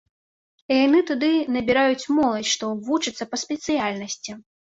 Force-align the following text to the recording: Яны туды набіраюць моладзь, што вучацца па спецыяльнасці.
Яны 0.85 0.99
туды 1.09 1.29
набіраюць 1.57 2.09
моладзь, 2.21 2.49
што 2.53 2.71
вучацца 2.87 3.23
па 3.33 3.37
спецыяльнасці. 3.43 4.31